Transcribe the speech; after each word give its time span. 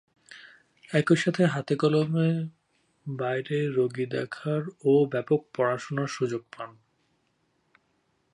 একই 0.89 1.15
সাথে 1.15 1.43
হাতে 1.45 1.73
কলমে 1.75 2.29
বাইরের 3.05 3.67
রোগী 3.75 4.05
দেখার 4.05 4.61
ও 4.83 4.91
ব্যাপক 5.05 5.41
পড়াশুনার 5.55 6.07
সুযোগ 6.07 6.41
পান। 6.57 6.69